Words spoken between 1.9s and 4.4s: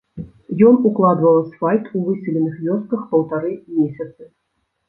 у выселеных вёсках паўтары месяцы.